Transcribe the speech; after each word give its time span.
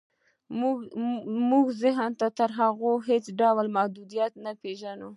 زموږ 1.35 1.65
ذهن 1.83 2.11
تر 2.39 2.49
هغو 2.59 2.91
هېڅ 3.09 3.25
ډول 3.39 3.65
محدودیت 3.75 4.33
نه 4.43 4.51
پېژني 4.61 5.09